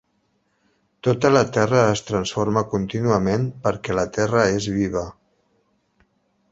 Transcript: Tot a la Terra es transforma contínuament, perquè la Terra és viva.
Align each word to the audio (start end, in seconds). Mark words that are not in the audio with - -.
Tot 1.07 1.27
a 1.29 1.29
la 1.33 1.43
Terra 1.57 1.83
es 1.97 2.01
transforma 2.07 2.65
contínuament, 2.73 3.47
perquè 3.67 4.01
la 4.01 4.09
Terra 4.19 4.49
és 4.59 4.71
viva. 4.81 5.07